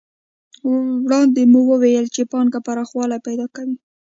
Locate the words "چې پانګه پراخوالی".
2.15-3.19